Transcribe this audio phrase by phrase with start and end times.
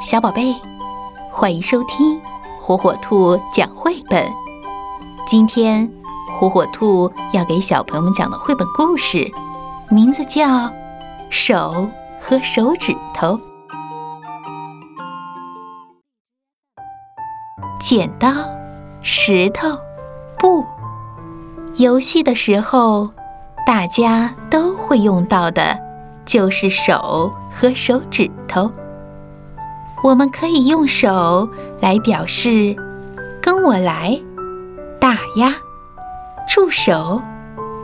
[0.00, 0.56] 小宝贝，
[1.30, 2.20] 欢迎收听
[2.60, 4.28] 火火兔讲绘本。
[5.28, 5.88] 今天，
[6.36, 9.30] 火火兔要给小朋友们讲的绘本故事，
[9.88, 10.48] 名字叫
[11.30, 11.88] 《手
[12.20, 13.34] 和手指头》。
[17.80, 18.28] 剪刀、
[19.02, 19.68] 石头、
[20.36, 20.64] 布，
[21.76, 23.10] 游戏的时候，
[23.64, 25.78] 大家都会用到的。
[26.26, 28.70] 就是手和手指头，
[30.02, 31.48] 我们可以用手
[31.80, 32.74] 来表示
[33.42, 34.18] “跟我来”、
[34.98, 35.54] “打呀”、
[36.48, 37.20] “住手”、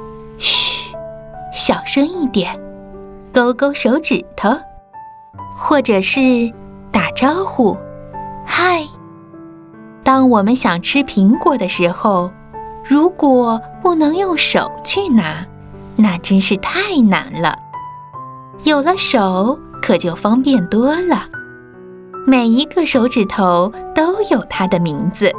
[0.38, 0.94] “嘘”、
[1.52, 2.58] “小声一点”、
[3.32, 4.50] “勾勾手指头”，
[5.58, 6.20] 或者是
[6.90, 7.76] 打招呼
[8.46, 8.82] “嗨”。
[10.02, 12.30] 当我们想吃苹果的时候，
[12.82, 15.44] 如果不能用手去拿，
[15.96, 17.58] 那真是太难了。
[18.64, 21.28] 有了手，可就方便多了。
[22.26, 25.30] 每一个手指头都有它的名字。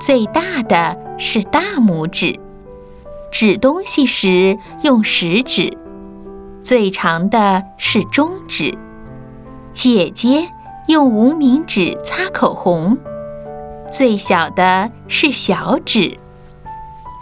[0.00, 2.38] 最大的是大拇指，
[3.32, 5.76] 指东西时用食指；
[6.62, 8.78] 最长的是中指。
[9.72, 10.48] 姐姐
[10.86, 12.96] 用无名指擦口红。
[13.90, 16.16] 最小的是小指。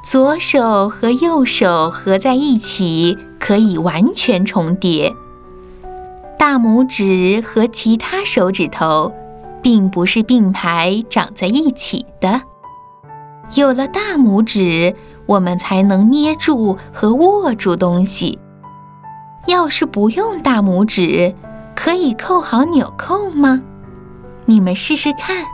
[0.05, 3.17] 左手和右手合在一起。
[3.39, 5.15] 可以完全重叠。
[6.39, 9.13] 大拇指和其他手指头
[9.63, 12.43] 并不是并排长在一起的。
[13.55, 14.95] 有了大拇指，
[15.27, 18.39] 我们才能捏住和握住东西。
[19.47, 21.35] 要是不用大拇指，
[21.75, 23.63] 可以扣好纽扣吗？
[24.45, 25.45] 你们试试看。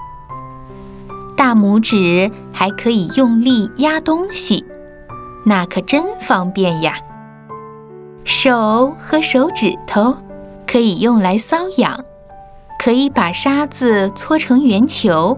[1.36, 4.64] 大拇指还可以用力压东西，
[5.44, 6.94] 那可真方便呀。
[8.24, 10.16] 手和手指头
[10.72, 12.02] 可以用来搔痒，
[12.78, 15.36] 可以把沙子搓成圆球，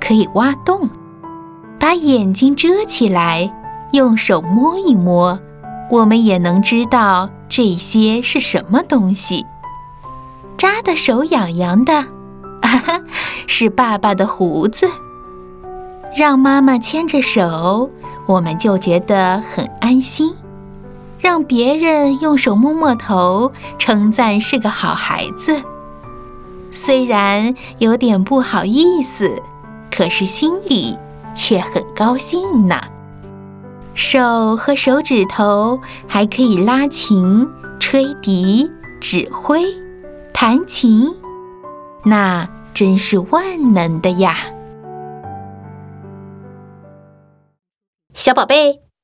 [0.00, 0.88] 可以挖洞，
[1.76, 3.52] 把眼睛遮起来，
[3.90, 5.40] 用手摸一摸，
[5.90, 9.44] 我们也能知道这些是什么东西。
[10.56, 12.02] 扎的手痒痒的，
[12.62, 13.00] 哈哈，
[13.48, 14.88] 是爸爸的胡子。
[16.16, 17.90] 让妈妈牵着手，
[18.26, 20.32] 我们就觉得很安心。
[21.26, 23.50] 让别人用手摸摸头，
[23.80, 25.60] 称赞是个好孩子，
[26.70, 29.42] 虽然有点不好意思，
[29.90, 30.96] 可是心里
[31.34, 32.80] 却很高兴呢。
[33.96, 37.48] 手和手指头还可以拉琴、
[37.80, 38.70] 吹笛、
[39.00, 39.64] 指挥、
[40.32, 41.12] 弹琴，
[42.04, 44.36] 那真是万能的呀！
[48.14, 48.85] 小宝贝。